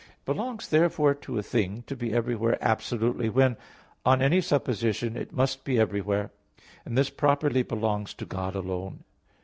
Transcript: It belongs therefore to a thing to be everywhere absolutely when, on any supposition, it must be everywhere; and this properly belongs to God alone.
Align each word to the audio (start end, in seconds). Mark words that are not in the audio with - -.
It 0.09 0.25
belongs 0.25 0.67
therefore 0.67 1.13
to 1.13 1.37
a 1.37 1.43
thing 1.43 1.83
to 1.85 1.95
be 1.95 2.11
everywhere 2.11 2.57
absolutely 2.59 3.29
when, 3.29 3.55
on 4.03 4.19
any 4.19 4.41
supposition, 4.41 5.15
it 5.15 5.31
must 5.31 5.63
be 5.63 5.79
everywhere; 5.79 6.31
and 6.85 6.97
this 6.97 7.11
properly 7.11 7.61
belongs 7.61 8.15
to 8.15 8.25
God 8.25 8.55
alone. 8.55 9.03